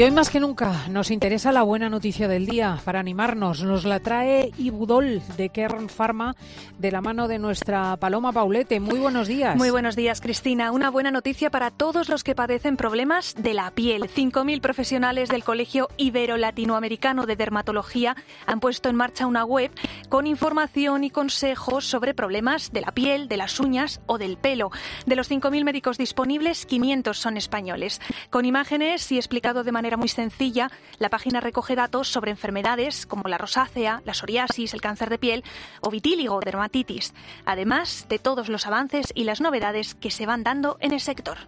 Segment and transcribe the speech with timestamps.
[0.00, 3.62] Y hoy más que nunca nos interesa la buena noticia del día para animarnos.
[3.62, 6.36] Nos la trae Ibudol de Kern Pharma
[6.78, 8.80] de la mano de nuestra Paloma Paulete.
[8.80, 9.56] Muy buenos días.
[9.56, 10.72] Muy buenos días, Cristina.
[10.72, 14.04] Una buena noticia para todos los que padecen problemas de la piel.
[14.04, 19.70] 5.000 profesionales del Colegio Ibero-Latinoamericano de Dermatología han puesto en marcha una web
[20.10, 24.70] con información y consejos sobre problemas de la piel, de las uñas o del pelo.
[25.06, 28.00] De los 5.000 médicos disponibles, 500 son españoles.
[28.28, 33.28] Con imágenes y explicado de manera muy sencilla, la página recoge datos sobre enfermedades como
[33.28, 35.44] la rosácea, la psoriasis, el cáncer de piel
[35.80, 37.14] o vitíligo dermatitis,
[37.46, 41.38] además de todos los avances y las novedades que se van dando en el sector.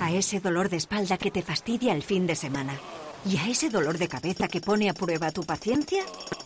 [0.00, 2.72] A ese dolor de espalda que te fastidia el fin de semana.
[3.26, 6.02] ¿Y a ese dolor de cabeza que pone a prueba tu paciencia?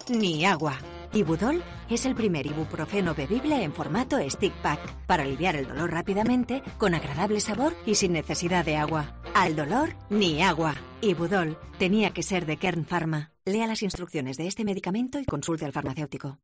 [0.09, 0.79] Ni agua.
[1.13, 6.63] Ibudol es el primer ibuprofeno bebible en formato stick pack para aliviar el dolor rápidamente,
[6.77, 9.15] con agradable sabor y sin necesidad de agua.
[9.35, 10.75] Al dolor, ni agua.
[11.01, 13.31] Ibudol tenía que ser de Kern Pharma.
[13.45, 16.39] Lea las instrucciones de este medicamento y consulte al farmacéutico.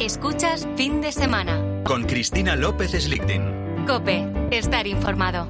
[0.00, 1.82] Escuchas fin de semana.
[1.84, 3.86] Con Cristina López Slichting.
[3.86, 5.48] Cope, estar informado.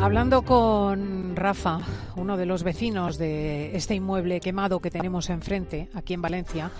[0.00, 1.80] Hablando con Rafa,
[2.16, 6.70] uno de los vecinos de este inmueble quemado que tenemos enfrente, aquí en Valencia,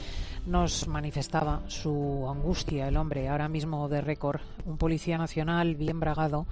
[0.46, 6.46] nos manifestaba su angustia, el hombre, ahora mismo de récord, un policía nacional bien bragado,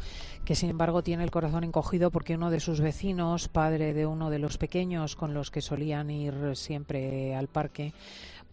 [0.44, 4.28] que sin embargo tiene el corazón encogido porque uno de sus vecinos, padre de uno
[4.28, 7.94] de los pequeños con los que solían ir siempre al parque,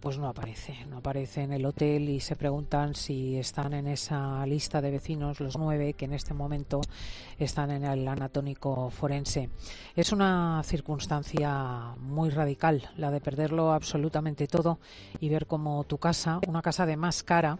[0.04, 4.46] pues no aparece, no aparece en el hotel y se preguntan si están en esa
[4.46, 6.82] lista de vecinos, los nueve que en este momento
[7.40, 9.50] están en el anatónico forense.
[9.96, 14.78] Es una circunstancia muy radical, la de perderlo absolutamente todo
[15.22, 17.58] y ver como tu casa, una casa de más cara,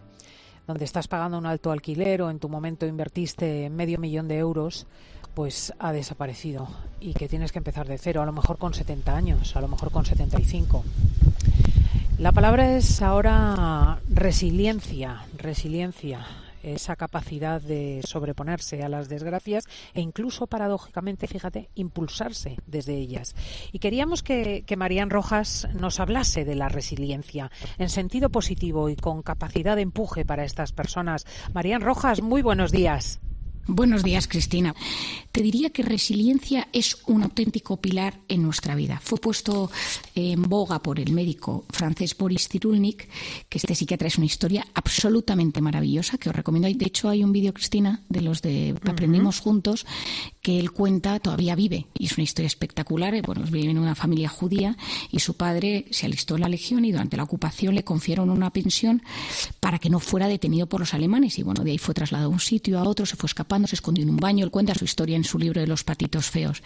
[0.66, 4.86] donde estás pagando un alto alquiler o en tu momento invertiste medio millón de euros,
[5.32, 6.68] pues ha desaparecido
[7.00, 9.68] y que tienes que empezar de cero, a lo mejor con 70 años, a lo
[9.68, 10.84] mejor con 75.
[12.18, 16.24] La palabra es ahora resiliencia, resiliencia,
[16.62, 19.64] esa capacidad de sobreponerse a las desgracias
[19.94, 23.34] e incluso paradójicamente, fíjate, impulsarse desde ellas.
[23.72, 29.22] Y queríamos que, Marían Rojas nos hablase de la resiliencia en sentido positivo y con
[29.22, 31.26] capacidad de empuje para estas personas.
[31.52, 33.20] Marían Rojas, muy buenos días.
[33.66, 34.74] Buenos días, Cristina.
[35.32, 39.00] Te diría que resiliencia es un auténtico pilar en nuestra vida.
[39.02, 39.70] Fue puesto
[40.14, 43.08] en boga por el médico francés Boris Cyrulnik,
[43.48, 46.68] que este psiquiatra es una historia absolutamente maravillosa que os recomiendo.
[46.68, 49.86] De hecho, hay un vídeo, Cristina, de los de Aprendimos Juntos,
[50.44, 53.14] que él cuenta, todavía vive, y es una historia espectacular.
[53.22, 54.76] Bueno, vive en una familia judía
[55.10, 58.50] y su padre se alistó en la legión y durante la ocupación le confieron una
[58.50, 59.02] pensión
[59.58, 61.38] para que no fuera detenido por los alemanes.
[61.38, 63.76] Y bueno, de ahí fue trasladado a un sitio, a otro, se fue escapando se
[63.76, 64.44] escondió en un baño.
[64.44, 66.62] Él cuenta su historia en su libro de los patitos feos.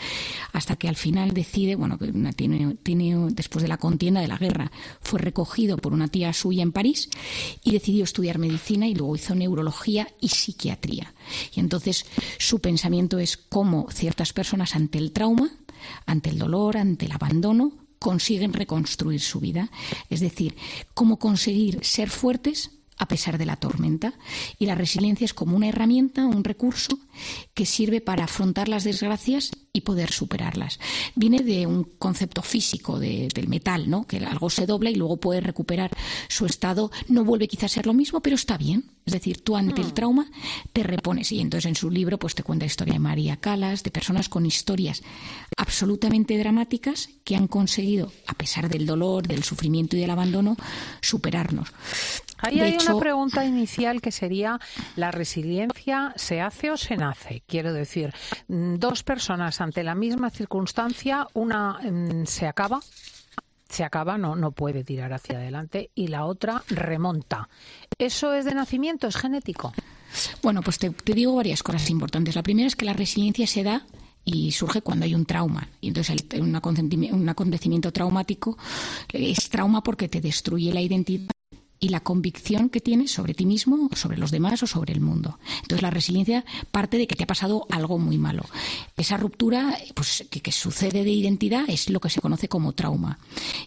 [0.53, 2.01] Hasta que al final decide, bueno,
[2.35, 6.65] tiene, tiene, después de la contienda de la guerra, fue recogido por una tía suya
[6.65, 7.11] en París
[7.63, 11.15] y decidió estudiar medicina y luego hizo neurología y psiquiatría.
[11.55, 12.07] Y entonces
[12.39, 15.51] su pensamiento es cómo ciertas personas ante el trauma,
[16.07, 19.71] ante el dolor, ante el abandono, consiguen reconstruir su vida.
[20.11, 20.57] Es decir,
[20.95, 24.15] cómo conseguir ser fuertes a pesar de la tormenta.
[24.59, 26.99] Y la resiliencia es como una herramienta, un recurso
[27.55, 30.79] que sirve para afrontar las desgracias y poder superarlas.
[31.15, 34.07] Viene de un concepto físico del metal, ¿no?
[34.07, 35.91] que algo se dobla y luego puede recuperar
[36.29, 36.91] su estado.
[37.09, 38.91] No vuelve quizás a ser lo mismo, pero está bien.
[39.07, 39.95] Es decir, tú ante el mm.
[39.95, 40.31] trauma
[40.73, 41.33] te repones.
[41.33, 44.29] Y entonces en su libro pues te cuenta la historia de María Calas, de personas
[44.29, 45.03] con historias
[45.57, 50.57] absolutamente dramáticas que han conseguido, a pesar del dolor, del sufrimiento y del abandono,
[51.01, 51.69] superarnos.
[52.39, 54.61] Ahí hay una pregunta inicial que sería,
[54.97, 57.43] ¿la resiliencia se hace o se nace?
[57.47, 58.13] Quiero decir,
[58.49, 62.81] mm, dos personas ante la misma circunstancia, una mm, se acaba,
[63.69, 67.49] se acaba, no, no puede tirar hacia adelante, y la otra remonta.
[67.99, 69.09] ¿Eso es de nacimiento?
[69.09, 69.73] ¿Es genético?
[70.43, 72.35] Bueno, pues te, te digo varias cosas importantes.
[72.35, 73.85] La primera es que la resiliencia se da
[74.25, 75.69] y surge cuando hay un trauma.
[75.81, 78.57] Y entonces un acontecimiento traumático
[79.13, 81.31] es trauma porque te destruye la identidad
[81.81, 85.39] y la convicción que tienes sobre ti mismo, sobre los demás o sobre el mundo.
[85.63, 88.45] Entonces la resiliencia parte de que te ha pasado algo muy malo.
[88.97, 93.19] Esa ruptura pues, que, sucede de identidad es lo que se conoce como trauma.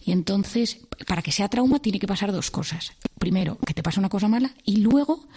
[0.05, 2.93] Y entonces, para que sea trauma, tiene que pasar dos cosas.
[3.21, 5.27] Primero, que te pasa una cosa mala y luego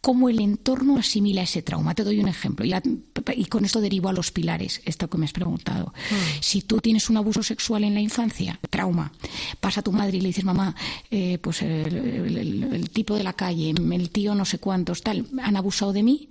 [0.00, 1.94] cómo el entorno asimila ese trauma.
[1.94, 5.32] Te doy un ejemplo y con esto derivo a los pilares, esto que me has
[5.32, 5.92] preguntado.
[6.10, 6.40] Hmm.
[6.40, 9.12] Si tú tienes un abuso sexual en la infancia, trauma,
[9.60, 10.76] pasa a tu madre y le dices, mamá,
[11.10, 15.92] eh, pues el, tipo de la calle, el tío no sé cuántos, tal, han abusado
[15.92, 16.28] de mí,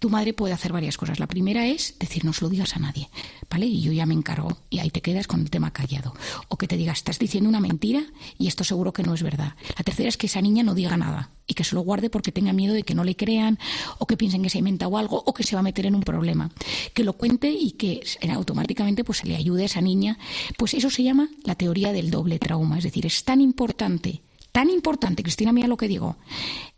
[0.00, 1.20] tu madre puede hacer varias cosas.
[1.20, 3.10] La primera es decir, no se lo digas a nadie,
[3.50, 3.66] ¿vale?
[3.66, 6.14] Y yo ya me encargo y ahí te quedas con el tema callado.
[6.48, 8.02] O que te digas, estás diciendo una mentira
[8.38, 9.54] y esto seguro que no es verdad.
[9.76, 12.30] La tercera es que esa niña no diga nada y que se lo guarde porque
[12.30, 13.58] tenga miedo de que no le crean
[13.98, 15.96] o que piensen que se ha inventado algo o que se va a meter en
[15.96, 16.50] un problema.
[16.94, 20.16] Que lo cuente y que automáticamente pues, se le ayude a esa niña.
[20.56, 22.78] Pues eso se llama la teoría del doble trauma.
[22.78, 24.22] Es decir, es tan importante,
[24.52, 26.16] tan importante, Cristina, mira lo que digo,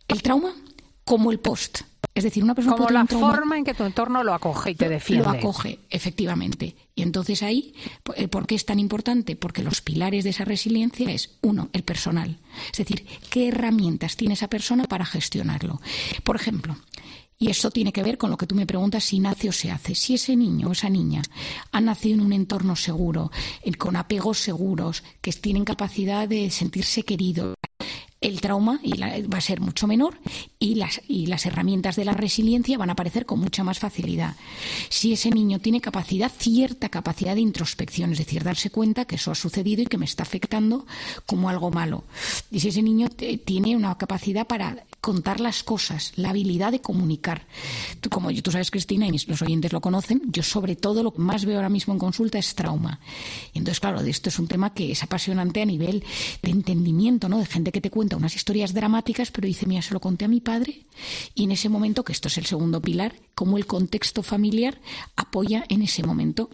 [0.09, 0.55] el trauma
[1.05, 1.83] como el post.
[2.15, 4.89] Es decir, una persona como la forma en que tu entorno lo acoge y te
[4.89, 5.25] defiende.
[5.25, 6.77] Lo acoge, efectivamente.
[6.95, 7.75] Y entonces ahí,
[8.17, 9.35] eh, ¿por qué es tan importante?
[9.35, 12.39] Porque los pilares de esa resiliencia es uno, el personal.
[12.71, 15.81] Es decir, qué herramientas tiene esa persona para gestionarlo.
[16.23, 16.77] Por ejemplo,
[17.39, 19.71] y esto tiene que ver con lo que tú me preguntas si nace o se
[19.71, 19.95] hace.
[19.95, 21.23] Si ese niño o esa niña
[21.73, 23.33] ha nacido en un entorno seguro,
[23.79, 27.57] con apegos seguros, que tienen capacidad de sentirse queridos,
[28.23, 28.81] el trauma
[29.33, 30.19] va a ser mucho menor
[30.59, 34.37] y las, y las herramientas de la resiliencia van a aparecer con mucha más facilidad.
[34.89, 39.33] Si ese niño tiene capacidad, cierta capacidad de introspección, es decir, darse cuenta que eso
[39.33, 40.87] ha sucedido y que me está afectando
[41.27, 42.05] como algo malo.
[42.51, 43.09] Y si ese niño
[43.45, 47.47] tiene una capacidad para contar las cosas, la habilidad de comunicar.
[48.01, 51.21] Tú, como tú sabes, Cristina, y los oyentes lo conocen, yo sobre todo lo que
[51.21, 53.01] más veo ahora mismo en consulta es trauma.
[53.53, 56.05] Y entonces, claro, esto es un tema que es apasionante a nivel
[56.41, 57.39] de entendimiento, ¿no?
[57.39, 60.29] De gente que te cuenta unas historias dramáticas, pero dice, mira, se lo conté a
[60.29, 60.87] mi padre,
[61.35, 64.81] y en ese momento, que esto es el segundo pilar, cómo el contexto familiar
[65.17, 66.49] apoya en ese momento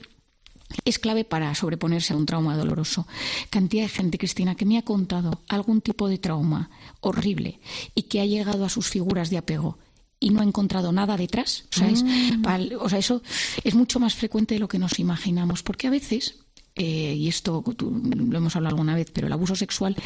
[0.85, 3.07] es clave para sobreponerse a un trauma doloroso.
[3.51, 6.71] Cantidad de gente, Cristina, que me ha contado algún tipo de trauma
[7.01, 7.61] horrible
[7.95, 9.79] y que ha llegado a sus figuras de apego
[10.21, 11.65] y no ha encontrado nada detrás.
[11.75, 12.97] O sea, mm.
[12.97, 13.23] eso
[13.65, 16.37] es mucho más frecuente de lo que nos imaginamos, porque a veces
[16.75, 19.97] eh, y esto lo hemos hablado alguna vez, pero el abuso sexual,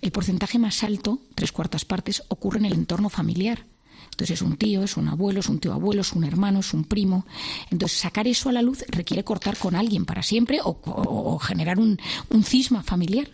[0.00, 3.66] el porcentaje más alto, tres cuartas partes, ocurre en el entorno familiar.
[4.10, 6.74] Entonces es un tío, es un abuelo, es un tío abuelo, es un hermano, es
[6.74, 7.24] un primo.
[7.70, 11.98] Entonces sacar eso a la luz requiere cortar con alguien para siempre o, generar un,
[12.30, 13.28] un cisma familiar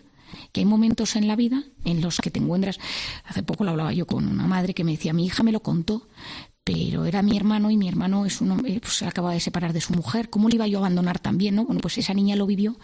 [0.51, 2.79] que hay momentos en la vida en los que te encuentras.
[3.25, 5.61] Hace poco lo hablaba yo con una madre que me decía, mi hija me lo
[5.61, 6.07] contó,
[6.71, 9.73] pero era mi hermano y mi hermano es un hombre, pues, se acaba de separar
[9.73, 10.29] de su mujer.
[10.29, 11.55] ¿Cómo le iba yo a abandonar también?
[11.55, 11.65] ¿no?
[11.65, 12.77] Bueno, pues esa niña lo vivió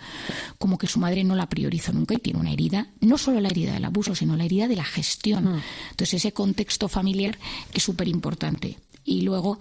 [0.58, 3.50] como que su madre no la priorizó nunca y tiene una herida, no solo la
[3.50, 5.46] herida del abuso, sino la herida de la gestión.
[5.46, 5.62] Mm.
[5.92, 7.38] Entonces ese contexto familiar
[7.74, 9.60] es súper importante y luego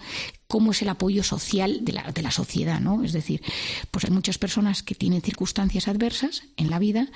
[0.49, 3.02] cómo es el apoyo social de la, de la sociedad, ¿no?
[3.02, 3.43] Es decir,
[3.91, 7.08] pues hay muchas personas que tienen circunstancias adversas en la vida,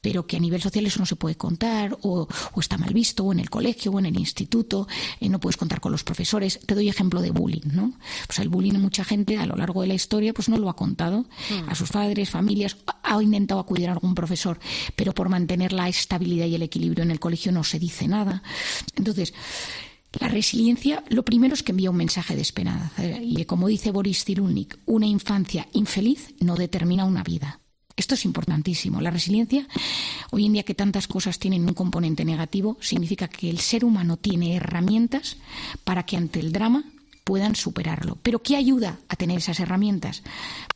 [0.00, 2.26] pero que a nivel social eso no se puede contar, o,
[2.58, 4.88] está mal visto, o en el colegio, o en el instituto,
[5.20, 6.60] eh, no puedes contar con los profesores.
[6.64, 7.92] Te doy ejemplo de bullying, ¿no?
[8.26, 10.76] Pues el bullying mucha gente a lo largo de la historia pues no lo ha
[10.76, 11.68] contado hmm.
[11.68, 14.58] a sus padres, familias, ha intentado acudir a algún profesor,
[14.94, 18.42] pero por mantener la estabilidad y el equilibrio en el colegio no se dice nada.
[18.94, 19.34] Entonces,
[20.20, 23.04] la resiliencia, lo primero es que envía un mensaje de esperanza.
[23.04, 27.60] Y como dice Boris Cyrulnik, una infancia infeliz no determina una vida.
[27.96, 29.00] Esto es importantísimo.
[29.00, 29.66] La resiliencia,
[30.30, 34.18] hoy en día que tantas cosas tienen un componente negativo, significa que el ser humano
[34.18, 35.38] tiene herramientas
[35.82, 36.84] para que ante el drama
[37.26, 38.18] puedan superarlo.
[38.22, 40.22] ¿Pero qué ayuda a tener esas herramientas?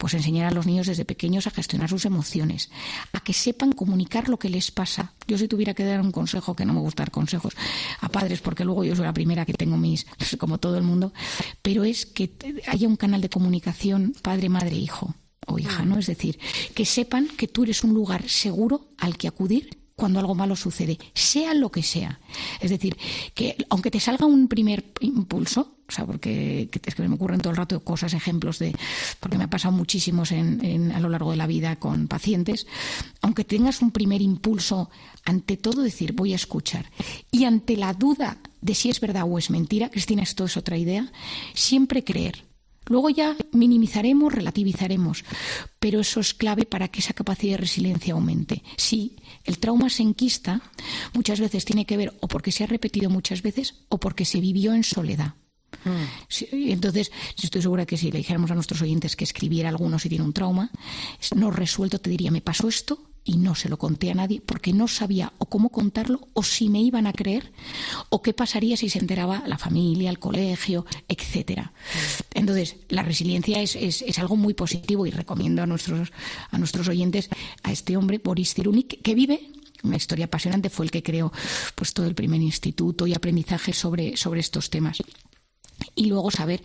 [0.01, 2.71] Pues enseñar a los niños desde pequeños a gestionar sus emociones,
[3.13, 5.15] a que sepan comunicar lo que les pasa.
[5.29, 7.55] Yo si tuviera que dar un consejo, que no me gusta dar consejos
[8.01, 10.07] a padres, porque luego yo soy la primera que tengo mis,
[10.41, 11.13] como todo el mundo,
[11.63, 12.33] pero es que
[12.67, 15.15] haya un canal de comunicación padre, madre, hijo
[15.47, 16.01] o hija, ¿no?
[16.01, 16.41] Es decir,
[16.75, 20.99] que sepan que tú eres un lugar seguro al que acudir cuando algo malo sucede,
[21.13, 22.19] sea lo que sea.
[22.59, 22.97] Es decir,
[23.35, 27.51] que aunque te salga un primer impulso, o sea, porque es que me ocurren todo
[27.51, 28.75] el rato cosas, ejemplos de,
[29.21, 32.67] porque me ha pasado muchísimos en, a lo largo de la vida con pacientes,
[33.21, 34.89] aunque tengas un primer impulso,
[35.27, 36.87] ante todo decir, voy a escuchar,
[37.31, 40.79] y ante la duda de si es verdad o es mentira, Cristina, esto es otra
[40.79, 41.13] idea,
[41.53, 42.50] siempre creer
[42.91, 45.25] Luego ya minimizaremos, relativizaremos,
[45.79, 48.65] pero eso es clave para que esa capacidad de resiliencia aumente.
[48.77, 50.61] Si el trauma se enquista,
[51.15, 54.41] muchas veces tiene que ver o porque se ha repetido muchas veces o porque se
[54.41, 55.35] vivió en soledad.
[55.85, 56.73] Mm.
[56.73, 60.09] entonces, yo estoy segura que si le dijéramos a nuestros oyentes que escribiera alguno si
[60.09, 60.69] tiene un trauma,
[61.37, 64.73] no resuelto, te diría, me pasó esto y no se lo conté a nadie porque
[64.73, 67.53] no sabía o cómo contarlo o si me iban a creer
[68.09, 71.73] o qué pasaría si se enteraba la familia, el colegio, etcétera.
[72.35, 76.13] Entonces, la resiliencia es, es, algo muy positivo y recomiendo a nuestros,
[76.51, 77.29] a nuestros oyentes
[77.63, 79.51] a este hombre, Boris Cyrulnik, que vive
[79.83, 81.33] una historia apasionante, fue el que creó
[81.75, 85.03] pues todo el primer instituto y aprendizaje sobre, sobre estos temas.
[86.01, 86.63] Y luego saber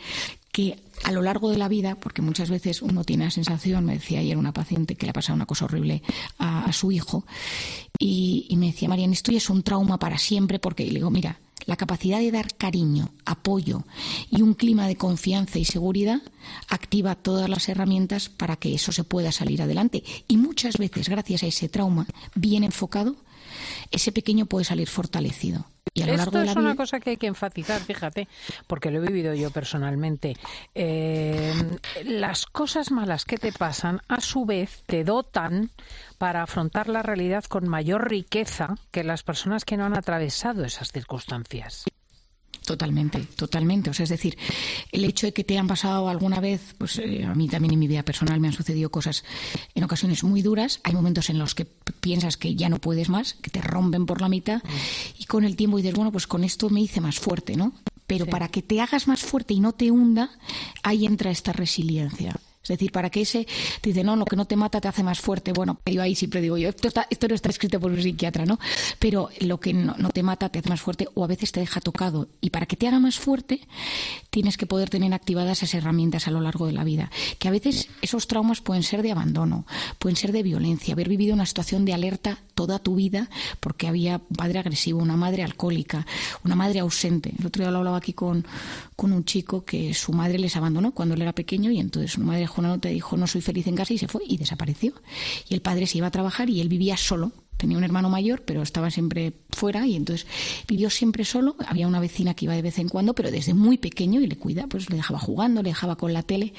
[0.54, 3.96] que a lo largo de la vida, porque muchas veces uno tiene la sensación, me
[3.96, 6.02] decía ayer una paciente que le ha pasado una cosa horrible
[6.40, 7.26] a, su hijo,
[8.00, 11.42] y, me decía, Marian, esto ya es un trauma para siempre, porque le digo, mira,
[11.66, 13.84] la capacidad de dar cariño, apoyo
[14.32, 16.22] y un clima de confianza y seguridad
[16.70, 20.02] activa todas las herramientas para que eso se pueda salir adelante.
[20.30, 23.18] Y muchas veces, gracias a ese trauma bien enfocado,
[23.92, 25.66] ese pequeño puede salir fortalecido.
[25.96, 28.28] Y a lo Esto es una cosa que hay que enfatizar, fíjate,
[28.68, 30.36] porque lo he vivido yo personalmente.
[30.76, 31.54] Eh,
[32.04, 35.72] las cosas malas que te pasan, a su vez, te dotan
[36.18, 40.92] para afrontar la realidad con mayor riqueza que las personas que no han atravesado esas
[40.92, 41.86] circunstancias.
[42.66, 43.92] Totalmente, totalmente.
[43.92, 44.38] O sea, es decir,
[44.92, 47.80] el hecho de que te han pasado alguna vez, pues eh, a mí también en
[47.80, 49.24] mi vida personal me han sucedido cosas
[49.76, 50.80] en ocasiones muy duras.
[50.84, 54.20] Hay momentos en los que piensas que ya no puedes más, que te rompen por
[54.20, 54.64] la mitad,
[55.20, 57.74] y con el tiempo dices, bueno, pues con esto me hice más fuerte, ¿no?
[58.08, 60.32] Pero para que te hagas más fuerte y no te hunda,
[60.84, 62.36] ahí entra esta resiliencia.
[62.66, 63.46] Es decir, para que ese
[63.80, 65.54] te dice, no, lo que no te mata te hace más fuerte.
[65.54, 68.60] Bueno, yo ahí siempre digo yo, esto, esto no está escrito por un psiquiatra, ¿no?
[68.98, 71.80] Pero lo que no, te mata te hace más fuerte o a veces te deja
[71.80, 72.28] tocado.
[72.42, 73.62] Y para que te haga más fuerte,
[74.32, 77.12] tienes que poder tener activadas esas herramientas a lo largo de la vida.
[77.38, 79.68] Que a veces esos traumas pueden ser de abandono,
[80.00, 83.30] pueden ser de violencia, haber vivido una situación de alerta toda tu vida
[83.60, 86.08] porque había un padre agresivo, una madre alcohólica,
[86.44, 87.34] una madre ausente.
[87.38, 88.46] El otro día lo hablaba aquí con,
[88.96, 92.22] con un chico que su madre les abandonó cuando él era pequeño y entonces su
[92.22, 94.94] madre una nota dijo no soy feliz en casa y se fue y desapareció.
[95.50, 98.44] Y el padre se iba a trabajar y él vivía solo tenía un hermano mayor,
[98.44, 100.28] pero estaba siempre fuera y entonces
[100.68, 101.56] vivió siempre solo.
[101.68, 104.38] Había una vecina que iba de vez en cuando, pero desde muy pequeño y le
[104.38, 106.54] cuida, pues le dejaba jugando, le dejaba con la tele.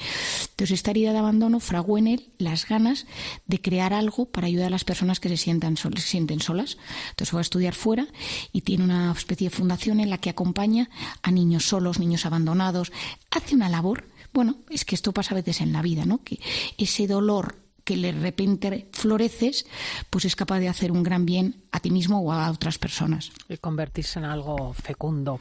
[0.49, 3.05] Entonces esta herida de abandono fraguó en él las ganas
[3.45, 6.77] de crear algo para ayudar a las personas que se sientan se sienten solas.
[7.09, 8.07] Entonces fue a estudiar fuera
[8.51, 10.89] y tiene una especie de fundación en la que acompaña
[11.21, 12.91] a niños solos, niños abandonados.
[13.31, 14.05] Hace una labor
[14.37, 16.23] bueno, es que esto pasa a veces en la vida, ¿no?
[16.23, 16.39] Que
[16.77, 17.55] ese dolor
[17.87, 19.65] que de repente floreces,
[20.09, 23.31] pues es capaz de hacer un gran bien a ti mismo o a otras personas.
[23.47, 25.39] Y convertirse en algo fecundo.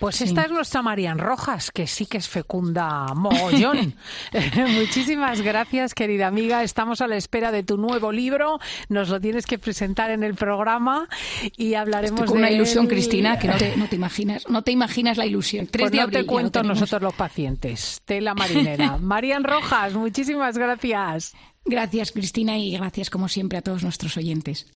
[0.00, 3.94] Pues esta es nuestra Marian Rojas, que sí que es fecunda mogollón.
[4.76, 6.64] Muchísimas gracias, querida amiga.
[6.64, 8.58] Estamos a la espera de tu nuevo libro.
[8.88, 11.08] Nos lo tienes que presentar en el programa
[11.56, 13.46] y hablaremos Estoy con una ilusión, Cristina, que
[13.76, 14.48] no te, imaginas.
[14.48, 15.68] No te imaginas la ilusión.
[15.68, 18.02] Tres pues no te cuento nosotros los pacientes.
[18.04, 18.96] Tela marinera.
[19.00, 21.34] Marian Rojas, muchísimas gracias.
[21.66, 24.66] Gracias, Cristina, y gracias, como siempre, a todos nuestros oyentes.